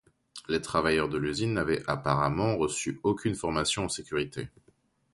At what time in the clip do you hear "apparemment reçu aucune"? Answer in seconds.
1.87-3.35